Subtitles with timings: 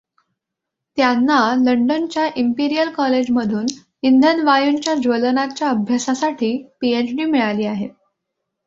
[0.97, 3.65] त्यांना लंडनच्या इंपीरियल कॉलेजमधून
[4.03, 7.15] इंधन वायूंच्या ज्वलनाच्या अभ्यासासाठी पीएच.
[7.15, 7.87] डी मिळाली आहे.